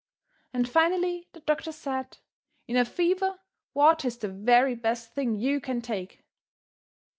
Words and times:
And 0.51 0.67
finally 0.67 1.29
the 1.33 1.41
doctors 1.41 1.75
said: 1.75 2.17
"In 2.67 2.75
a 2.75 2.85
fever, 2.85 3.37
water 3.75 4.07
is 4.07 4.17
the 4.17 4.29
very 4.29 4.73
best 4.73 5.13
thing 5.13 5.35
you 5.35 5.61
can 5.61 5.79
take." 5.79 6.23